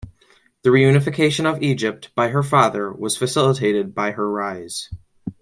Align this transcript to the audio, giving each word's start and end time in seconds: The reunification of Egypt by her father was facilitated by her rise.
The 0.63 0.71
reunification 0.71 1.45
of 1.45 1.61
Egypt 1.61 2.09
by 2.15 2.29
her 2.29 2.41
father 2.41 2.91
was 2.91 3.15
facilitated 3.15 3.93
by 3.93 4.09
her 4.13 4.27
rise. 4.27 4.89